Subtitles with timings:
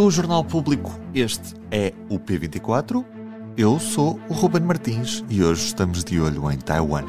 [0.00, 3.04] Do Jornal Público, este é o P24.
[3.54, 7.04] Eu sou o Ruben Martins e hoje estamos de olho em Taiwan.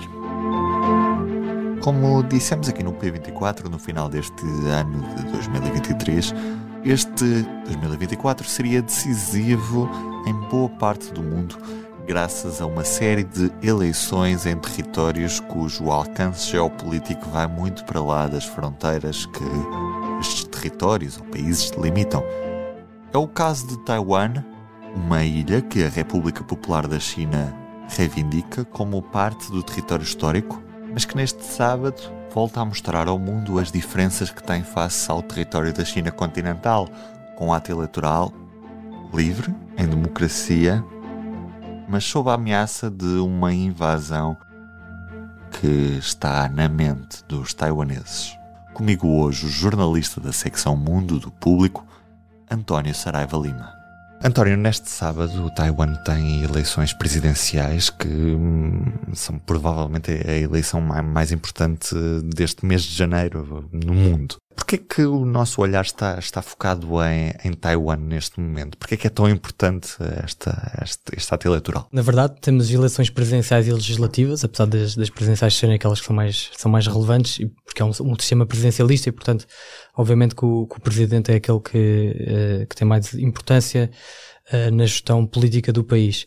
[1.82, 6.36] Como dissemos aqui no P24, no final deste ano de 2023,
[6.84, 9.90] este 2024 seria decisivo
[10.28, 11.58] em boa parte do mundo
[12.06, 18.28] graças a uma série de eleições em territórios cujo alcance geopolítico vai muito para lá
[18.28, 19.44] das fronteiras que
[20.20, 22.22] estes territórios ou países delimitam.
[23.14, 24.44] É o caso de Taiwan,
[24.96, 27.56] uma ilha que a República Popular da China
[27.90, 30.62] reivindica como parte do território histórico,
[30.94, 32.02] mas que neste sábado
[32.34, 36.88] volta a mostrar ao mundo as diferenças que tem face ao território da China continental,
[37.36, 38.34] com ato eleitoral
[39.14, 40.84] livre, em democracia
[41.92, 44.38] mas sob a ameaça de uma invasão
[45.60, 48.34] que está na mente dos taiwaneses.
[48.74, 51.86] Comigo hoje o jornalista da secção Mundo do Público,
[52.52, 53.82] António Saraiva Lima.
[54.24, 61.32] António, neste sábado o Taiwan tem eleições presidenciais que hum, são provavelmente a eleição mais
[61.32, 61.96] importante
[62.36, 64.36] deste mês de janeiro no mundo.
[64.56, 68.78] Porquê que o nosso olhar está, está focado em, em Taiwan neste momento?
[68.78, 71.88] Porquê que é tão importante esta, esta, este ato eleitoral?
[71.92, 76.16] Na verdade, temos eleições presidenciais e legislativas, apesar das, das presidenciais serem aquelas que são
[76.16, 79.46] mais, são mais relevantes, porque é um, um sistema presidencialista e, portanto,
[79.96, 83.90] obviamente que o, que o presidente é aquele que, uh, que tem mais importância
[84.54, 86.26] uh, na gestão política do país.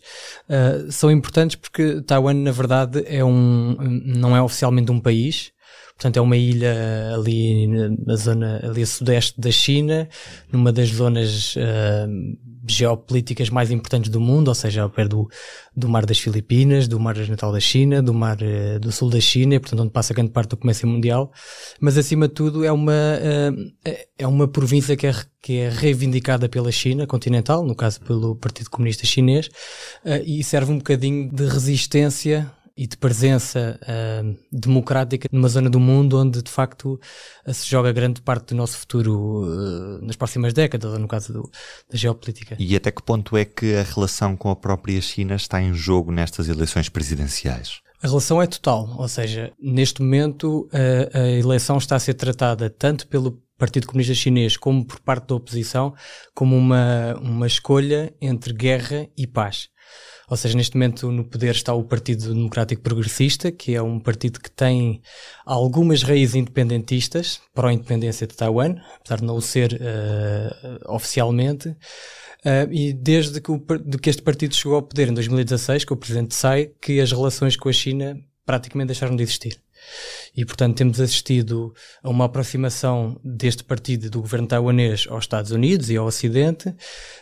[0.49, 3.75] Uh, são importantes porque Taiwan, na verdade, é um,
[4.05, 5.51] não é oficialmente um país,
[5.95, 7.67] Portanto, é uma ilha ali
[8.05, 10.09] na zona, ali a sudeste da China,
[10.51, 15.29] numa das zonas uh, geopolíticas mais importantes do mundo, ou seja, ao pé do,
[15.73, 19.21] do Mar das Filipinas, do Mar Natal da China, do Mar uh, do Sul da
[19.21, 21.31] China, portanto, onde passa grande parte do comércio mundial.
[21.79, 23.71] Mas, acima de tudo, é uma, uh,
[24.17, 28.69] é uma província que é, que é reivindicada pela China continental, no caso pelo Partido
[28.69, 29.49] Comunista Chinês,
[30.25, 36.19] e serve um bocadinho de resistência e de presença uh, democrática numa zona do mundo
[36.19, 36.99] onde de facto
[37.47, 41.31] uh, se joga grande parte do nosso futuro uh, nas próximas décadas, ou no caso
[41.31, 41.49] do,
[41.89, 42.57] da geopolítica.
[42.59, 46.11] E até que ponto é que a relação com a própria China está em jogo
[46.11, 47.79] nestas eleições presidenciais?
[48.03, 52.69] A relação é total, ou seja, neste momento a, a eleição está a ser tratada
[52.69, 55.93] tanto pelo Partido Comunista Chinês como por parte da oposição
[56.33, 59.69] como uma, uma escolha entre guerra e paz.
[60.29, 64.39] Ou seja, neste momento no poder está o Partido Democrático Progressista, que é um partido
[64.39, 65.01] que tem
[65.45, 71.69] algumas raízes independentistas para a independência de Taiwan, apesar de não o ser uh, oficialmente.
[71.69, 75.93] Uh, e desde que, o, de que este partido chegou ao poder em 2016, com
[75.93, 79.64] o presidente Tsai, que as relações com a China praticamente deixaram de existir.
[80.35, 81.73] E, portanto, temos assistido
[82.03, 86.73] a uma aproximação deste partido do governo taiwanês aos Estados Unidos e ao Ocidente,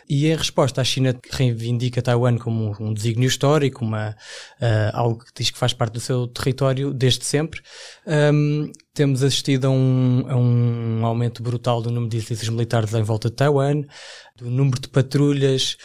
[0.08, 4.10] e em resposta à China que reivindica Taiwan como um desígnio histórico, uma,
[4.60, 7.60] uh, algo que diz que faz parte do seu território desde sempre,
[8.06, 13.02] um, temos assistido a um, a um aumento brutal do número de exercícios militares em
[13.02, 13.82] volta de Taiwan,
[14.36, 15.76] do número de patrulhas,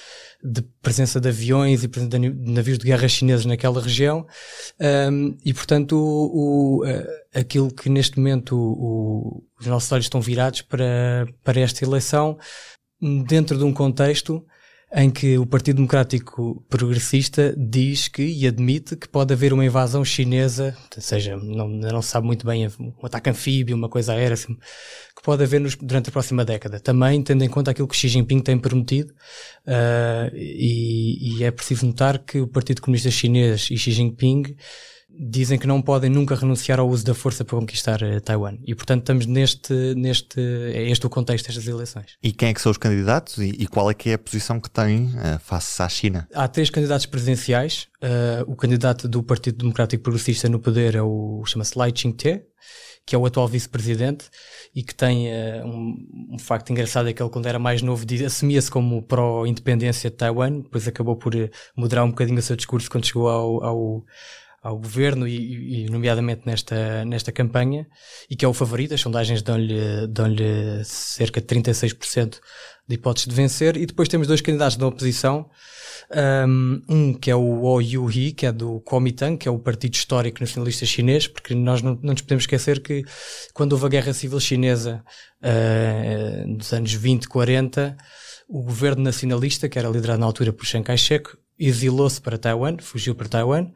[0.44, 4.26] de presença de aviões e presença de navios de guerra chineses naquela região.
[5.12, 6.84] Um, e portanto o, o,
[7.34, 12.38] aquilo que neste momento o, os nossos olhos estão virados para, para esta eleição
[13.28, 14.46] dentro de um contexto
[14.92, 20.04] em que o Partido Democrático Progressista diz que e admite que pode haver uma invasão
[20.04, 24.34] chinesa, ou seja, não, não se sabe muito bem, um ataque anfíbio, uma coisa aérea,
[24.34, 24.56] assim,
[25.16, 26.80] que pode haver nos, durante a próxima década.
[26.80, 29.14] Também tendo em conta aquilo que Xi Jinping tem prometido,
[29.68, 34.56] uh, e, e é preciso notar que o Partido Comunista Chinês e Xi Jinping
[35.20, 38.58] dizem que não podem nunca renunciar ao uso da força para conquistar uh, Taiwan.
[38.66, 42.18] E, portanto, estamos neste, neste, é este o contexto destas eleições.
[42.24, 44.60] E quem é que são os candidatos e, e qual é que é a posição
[44.60, 46.28] que têm uh, face à China?
[46.34, 47.88] Há três candidatos presidenciais.
[48.02, 52.42] Uh, o candidato do Partido Democrático Progressista no poder é o, chama-se Lai Ching-te,
[53.06, 54.30] que é o atual vice-presidente
[54.74, 58.06] e que tem uh, um, um, facto engraçado é que ele quando era mais novo
[58.26, 61.34] assumia-se como pró-independência de Taiwan, depois acabou por
[61.76, 64.06] moderar um bocadinho o seu discurso quando chegou ao, ao
[64.62, 67.88] ao governo e, e, nomeadamente nesta, nesta campanha,
[68.30, 68.94] e que é o favorito.
[68.94, 70.28] As sondagens dão-lhe dão
[70.84, 72.40] cerca de 36%
[72.88, 73.78] de hipóteses de vencer.
[73.78, 75.50] E depois temos dois candidatos da oposição.
[76.12, 79.94] Um, que é o O Yu Hee, que é do Kuomintang, que é o Partido
[79.94, 83.04] Histórico Nacionalista Chinês, porque nós não, não nos podemos esquecer que
[83.54, 85.04] quando houve a Guerra Civil Chinesa
[85.44, 87.96] uh, nos anos 20, 40,
[88.48, 91.30] o governo nacionalista, que era liderado na altura por Chiang Kai-shek,
[91.60, 93.68] exilou-se para Taiwan, fugiu para Taiwan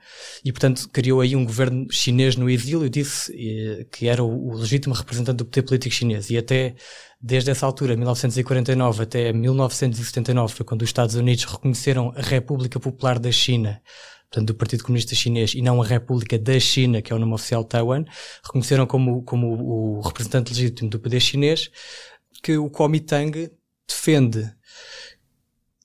[0.43, 4.53] e, portanto, criou aí um governo chinês no exílio, disse eh, que era o, o,
[4.53, 6.29] legítimo representante do poder político chinês.
[6.29, 6.75] E até,
[7.21, 13.19] desde essa altura, 1949 até 1979, foi quando os Estados Unidos reconheceram a República Popular
[13.19, 13.81] da China,
[14.29, 17.33] portanto, do Partido Comunista Chinês, e não a República da China, que é o nome
[17.33, 18.05] oficial de Taiwan,
[18.45, 21.69] reconheceram como, como o representante legítimo do poder chinês,
[22.41, 23.51] que o Kuomintang
[23.87, 24.49] defende,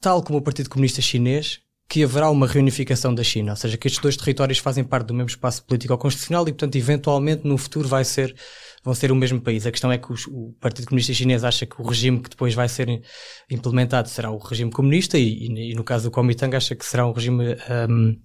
[0.00, 3.86] tal como o Partido Comunista Chinês, que haverá uma reunificação da China, ou seja, que
[3.86, 7.88] estes dois territórios fazem parte do mesmo espaço político constitucional e, portanto, eventualmente no futuro
[7.88, 8.36] vai ser,
[8.84, 9.66] vão ser o mesmo país.
[9.66, 12.52] A questão é que os, o Partido Comunista Chinês acha que o regime que depois
[12.52, 13.00] vai ser
[13.50, 17.06] implementado será o regime comunista e, e, e no caso do Kuomintang acha que será
[17.06, 17.56] um regime
[17.88, 18.20] um,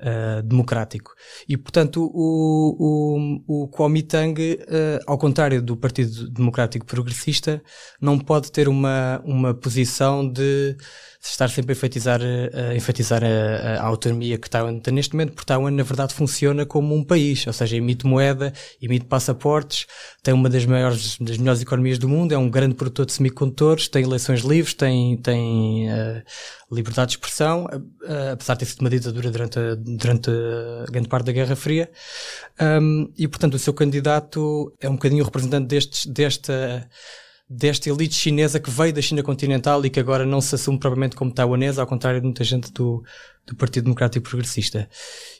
[0.00, 1.12] uh, democrático.
[1.48, 4.66] E, portanto, o, o, o Kuomintang, uh,
[5.06, 7.62] ao contrário do Partido Democrático Progressista,
[8.00, 10.76] não pode ter uma, uma posição de
[11.22, 15.46] estar sempre a enfatizar, a, enfatizar a, a, autonomia que Taiwan tem neste momento, porque
[15.46, 19.86] Taiwan na verdade funciona como um país, ou seja, emite moeda, emite passaportes,
[20.22, 23.88] tem uma das maiores, das melhores economias do mundo, é um grande produtor de semicondutores,
[23.88, 26.22] tem eleições livres, tem, tem uh,
[26.72, 31.08] liberdade de expressão, uh, apesar de ter sido uma ditadura durante a, durante a grande
[31.08, 31.90] parte da Guerra Fria,
[32.60, 36.88] um, e portanto o seu candidato é um bocadinho representante destes, desta
[37.52, 41.16] desta elite chinesa que veio da China continental e que agora não se assume propriamente
[41.16, 43.02] como taiwanesa, ao contrário de muita gente do,
[43.44, 44.88] do Partido Democrático Progressista.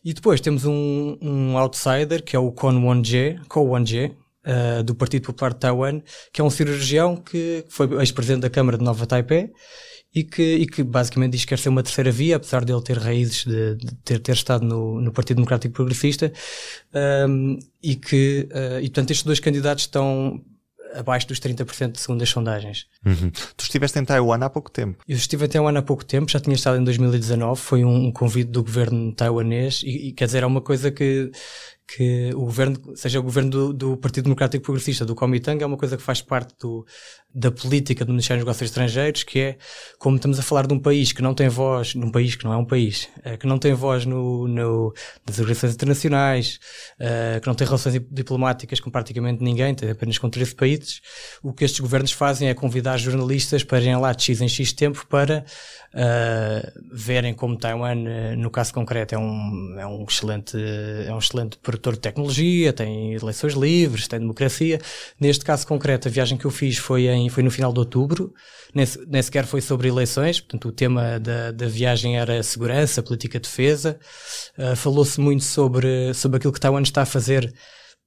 [0.05, 5.27] E depois temos um, um outsider, que é o Kwon Won-je, Ko uh, do Partido
[5.27, 6.01] Popular de Taiwan,
[6.33, 9.53] que é um cirurgião que foi ex-presidente da Câmara de Nova Taipei
[10.15, 12.83] e que, e que basicamente diz que quer ser uma terceira via, apesar de ele
[12.83, 16.33] ter raízes de, de ter, ter estado no, no Partido Democrático Progressista,
[17.29, 20.43] um, e que, uh, e portanto estes dois candidatos estão
[20.95, 22.87] abaixo dos 30% segundo as sondagens.
[23.05, 23.31] Uhum.
[23.57, 25.03] Tu estiveste em Taiwan há pouco tempo.
[25.07, 28.13] Eu estive em Taiwan há pouco tempo, já tinha estado em 2019, foi um, um
[28.13, 31.31] convite do governo taiwanês e, e, quer dizer, é uma coisa que,
[31.97, 35.77] que o governo, seja o governo do, do Partido Democrático Progressista, do Kuomintang, é uma
[35.77, 36.87] coisa que faz parte do,
[37.35, 39.59] da política do Ministério dos Negócios Estrangeiros, que é,
[39.99, 42.53] como estamos a falar de um país que não tem voz, num país que não
[42.53, 44.93] é um país, é, que não tem voz no, no,
[45.27, 46.59] nas organizações internacionais,
[46.99, 51.01] é, que não tem relações diplomáticas com praticamente ninguém, tem apenas com 13 países,
[51.43, 54.73] o que estes governos fazem é convidar jornalistas para irem lá de X em X
[54.73, 55.45] tempo para
[55.95, 60.57] uh, verem como Taiwan, uh, no caso concreto, é um, é um excelente,
[61.07, 64.81] é um excelente de tecnologia, tem eleições livres, tem democracia.
[65.19, 68.33] Neste caso concreto, a viagem que eu fiz foi, em, foi no final de outubro,
[68.75, 73.39] nem, nem sequer foi sobre eleições, portanto o tema da, da viagem era segurança, política
[73.39, 73.99] de defesa.
[74.59, 77.53] Uh, Falou-se muito sobre, sobre aquilo que Taiwan está a fazer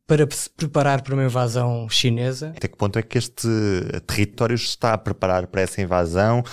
[0.05, 2.53] para se preparar para uma invasão chinesa.
[2.55, 3.47] Até que ponto é que este
[4.05, 6.43] território está a preparar para essa invasão?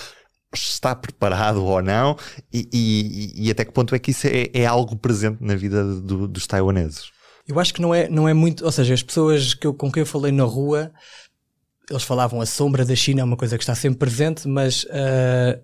[0.52, 2.16] Está preparado ou não
[2.52, 5.84] e, e, e, até que ponto é que isso é, é algo presente na vida
[5.84, 7.10] do, dos taiwaneses?
[7.46, 9.90] Eu acho que não é, não é muito, ou seja, as pessoas que eu, com
[9.90, 10.92] quem eu falei na rua,
[11.90, 15.60] eles falavam a sombra da China é uma coisa que está sempre presente, mas uh,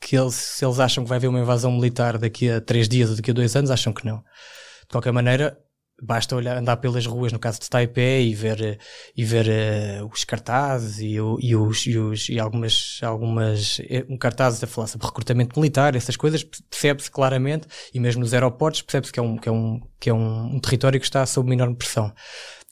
[0.00, 3.10] que eles, se eles acham que vai haver uma invasão militar daqui a três dias
[3.10, 4.18] ou daqui a dois anos, acham que não.
[4.18, 5.58] De qualquer maneira,
[6.02, 8.78] basta olhar, andar pelas ruas, no caso de Taipei, e ver,
[9.16, 14.16] e ver uh, os cartazes e, e, os, e, os, e algumas, algumas eh, um
[14.16, 19.12] cartazes a falar sobre recrutamento militar, essas coisas, percebe-se claramente, e mesmo nos aeroportos, percebe-se
[19.12, 21.54] que é, um, que é, um, que é um, um território que está sob uma
[21.54, 22.12] enorme pressão.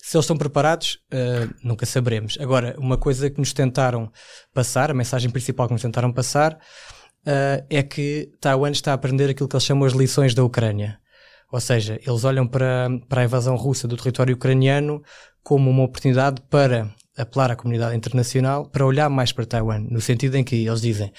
[0.02, 2.36] Se eles estão preparados, uh, nunca saberemos.
[2.40, 4.10] Agora, uma coisa que nos tentaram
[4.52, 9.30] passar, a mensagem principal que nos tentaram passar, uh, é que Taiwan está a aprender
[9.30, 10.98] aquilo que eles chamam as lições da Ucrânia.
[11.52, 15.02] Ou seja, eles olham para, para a invasão russa do território ucraniano
[15.42, 20.36] como uma oportunidade para apelar à comunidade internacional para olhar mais para Taiwan, no sentido
[20.36, 21.12] em que eles dizem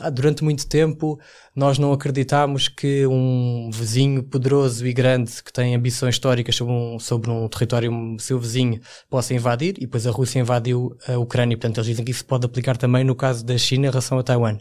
[0.00, 1.18] ah, durante muito tempo
[1.54, 6.98] nós não acreditámos que um vizinho poderoso e grande que tem ambições históricas sobre um,
[6.98, 11.78] sobre um território seu vizinho possa invadir e depois a Rússia invadiu a Ucrânia, portanto
[11.78, 14.56] eles dizem que isso pode aplicar também no caso da China em relação a Taiwan.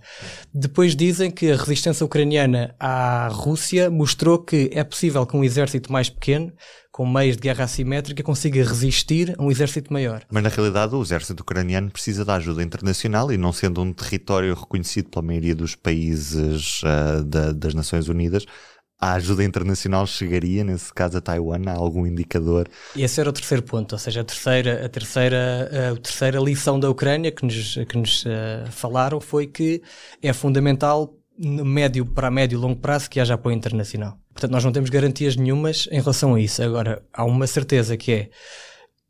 [0.54, 5.92] Depois dizem que a resistência ucraniana à Rússia mostrou que é possível que um exército
[5.92, 6.52] mais pequeno
[6.94, 10.24] com meios de guerra assimétrica, consiga resistir a um exército maior.
[10.32, 14.54] Mas na realidade o exército ucraniano precisa da ajuda internacional e não sendo um território
[14.54, 18.46] reconhecido pela maioria dos países uh, da, das Nações Unidas,
[19.02, 21.64] a ajuda internacional chegaria, nesse caso, a Taiwan?
[21.66, 22.70] Há algum indicador?
[22.96, 26.80] E esse era o terceiro ponto, ou seja, a terceira, a terceira, a terceira lição
[26.80, 29.82] da Ucrânia que nos, que nos uh, falaram foi que
[30.22, 34.23] é fundamental, no médio para médio e longo prazo, que haja apoio internacional.
[34.34, 36.62] Portanto, nós não temos garantias nenhumas em relação a isso.
[36.62, 38.30] Agora, há uma certeza que é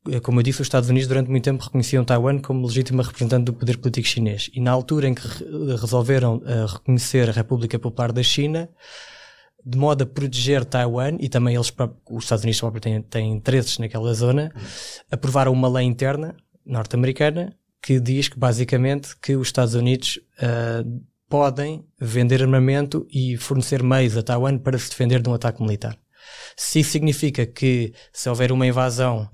[0.10, 3.46] eh, como eu disse, os Estados Unidos durante muito tempo reconheciam Taiwan como legítima representante
[3.46, 4.50] do poder político chinês.
[4.53, 5.24] E na altura em que
[5.80, 8.70] resolveram uh, reconhecer a República Popular da China,
[9.65, 11.72] de modo a proteger Taiwan, e também eles,
[12.10, 14.53] os Estados Unidos próprios têm, têm interesses naquela zona,
[15.10, 21.03] aprovaram uma lei interna norte-americana que diz que basicamente que os Estados Unidos uh,
[21.34, 25.98] podem vender armamento e fornecer meios a Taiwan para se defender de um ataque militar.
[26.56, 29.28] Se isso significa que se houver uma invasão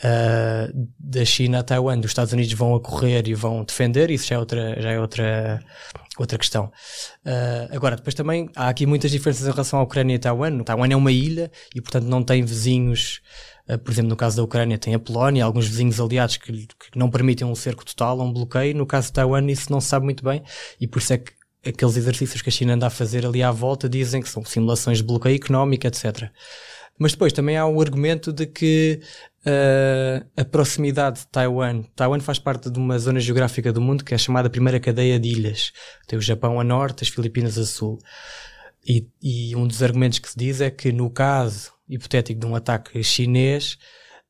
[0.00, 4.34] uh, da China a Taiwan, dos Estados Unidos vão correr e vão defender, isso já
[4.34, 5.60] é outra, já é outra,
[6.18, 6.72] outra questão.
[7.24, 10.58] Uh, agora, depois também há aqui muitas diferenças em relação à Ucrânia e Taiwan.
[10.64, 13.20] Taiwan é uma ilha e, portanto, não tem vizinhos.
[13.68, 16.98] Uh, por exemplo, no caso da Ucrânia tem a Polónia, alguns vizinhos aliados que, que
[16.98, 18.76] não permitem um cerco total, um bloqueio.
[18.76, 20.42] No caso de Taiwan isso não se sabe muito bem
[20.80, 23.50] e por isso é que aqueles exercícios que a China anda a fazer ali à
[23.50, 26.30] volta dizem que são simulações de bloqueio económico, etc.
[26.98, 29.00] Mas depois também há o argumento de que
[29.46, 31.82] uh, a proximidade de Taiwan.
[31.96, 35.28] Taiwan faz parte de uma zona geográfica do mundo que é chamada primeira cadeia de
[35.28, 35.72] ilhas.
[36.06, 37.98] Tem o Japão a norte, as Filipinas a sul.
[38.86, 42.54] E, e um dos argumentos que se diz é que no caso hipotético de um
[42.54, 43.76] ataque chinês,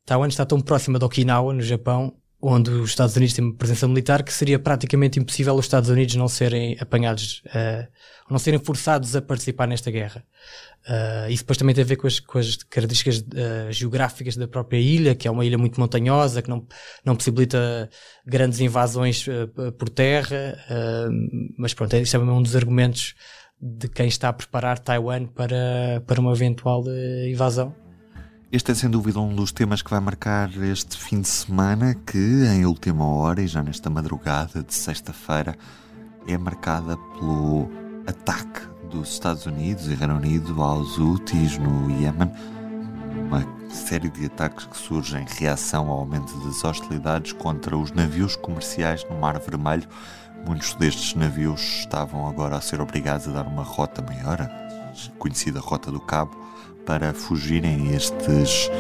[0.07, 2.15] Taiwan está tão próxima de Okinawa, no Japão,
[2.47, 6.15] onde os Estados Unidos têm uma presença militar que seria praticamente impossível os Estados Unidos
[6.15, 7.89] não serem apanhados, uh,
[8.31, 10.23] não serem forçados a participar nesta guerra.
[10.87, 14.47] Uh, isso depois também tem a ver com as, com as características uh, geográficas da
[14.47, 16.67] própria ilha, que é uma ilha muito montanhosa, que não,
[17.03, 17.89] não possibilita
[18.27, 20.59] grandes invasões uh, por terra,
[21.57, 23.15] mas pronto, isso é um dos argumentos
[23.61, 26.85] de quem está a preparar Taiwan para, para uma eventual
[27.27, 27.84] invasão.
[28.55, 32.47] Este é sem dúvida um dos temas que vai marcar este fim de semana, que
[32.47, 35.59] em última hora e já nesta madrugada de sexta-feira
[36.29, 37.69] é marcada pelo
[38.07, 42.31] ataque dos Estados Unidos e Reino Unido aos Houthis no Iémen,
[43.27, 48.37] uma série de ataques que surgem em reação ao aumento das hostilidades contra os navios
[48.37, 49.89] comerciais no Mar Vermelho.
[50.47, 55.59] Muitos destes navios estavam agora a ser obrigados a dar uma rota maior, a conhecida
[55.59, 56.45] Rota do Cabo,
[56.87, 58.71] para fugirem estes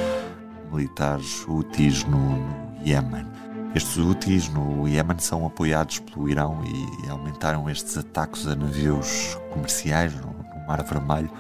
[0.73, 3.27] militares Houthis no, no Iémen.
[3.75, 10.15] Estes Houthis no Iémen são apoiados pelo Irão e aumentaram estes ataques a navios comerciais
[10.15, 11.31] no, no Mar Vermelho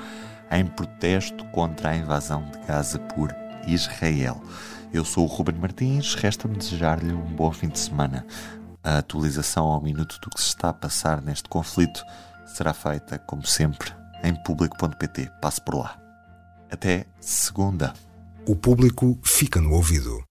[0.50, 3.35] em protesto contra a invasão de Gaza por
[3.66, 4.40] Israel.
[4.92, 8.25] Eu sou o Ruben Martins, resta-me desejar-lhe um bom fim de semana.
[8.83, 12.04] A atualização ao minuto do que se está a passar neste conflito
[12.47, 13.92] será feita, como sempre,
[14.23, 15.33] em público.pt.
[15.40, 16.03] Passe por lá.
[16.71, 17.94] Até segunda.
[18.47, 20.23] O público fica no ouvido.